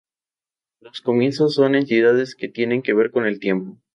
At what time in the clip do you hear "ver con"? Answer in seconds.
2.95-3.27